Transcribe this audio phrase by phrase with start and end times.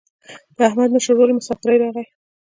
[0.55, 2.05] د احمد مشر ورور له مسافرۍ راغی.